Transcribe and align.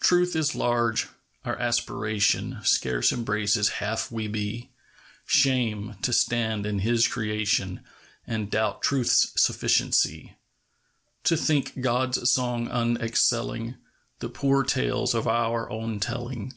Truth 0.00 0.34
is 0.34 0.56
large. 0.56 1.06
Our 1.44 1.56
aspiration 1.56 2.58
Scarce 2.64 3.12
embraces 3.12 3.68
half 3.78 4.10
we 4.10 4.26
be. 4.26 4.70
Shame! 5.26 5.94
to 6.02 6.12
stand 6.12 6.66
in 6.66 6.80
His 6.80 7.06
creation 7.06 7.78
And 8.26 8.50
doubt 8.50 8.82
Truth's 8.82 9.30
sufficiency! 9.40 10.34
To 11.22 11.36
think 11.36 11.80
God's 11.80 12.28
song 12.32 12.66
unexcelling 12.66 13.76
The 14.18 14.28
poor 14.28 14.64
tales 14.64 15.14
of 15.14 15.28
our 15.28 15.70
own 15.70 16.00
telling. 16.00 16.52